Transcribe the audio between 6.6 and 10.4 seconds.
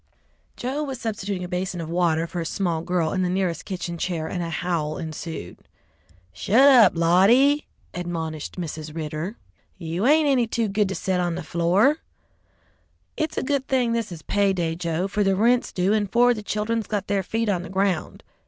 up, Lottie!" admonished Mrs. Ridder, "you ain't